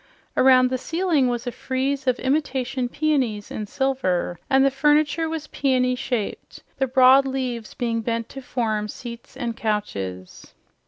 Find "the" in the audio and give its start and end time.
0.71-0.79, 4.65-4.71, 6.79-6.87